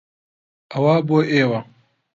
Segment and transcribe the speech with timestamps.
[0.71, 1.59] ئەوە بۆ ئێوە.